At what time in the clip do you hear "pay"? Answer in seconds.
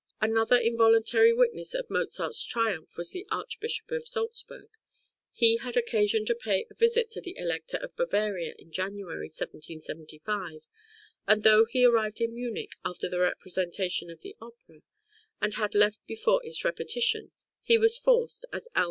6.33-6.65